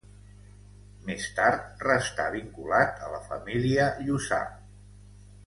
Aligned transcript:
Més 1.09 1.27
tard 1.39 1.83
restà 1.87 2.25
vinculat 2.37 3.05
a 3.09 3.13
la 3.17 3.21
família 3.29 3.87
Lluçà. 4.09 4.43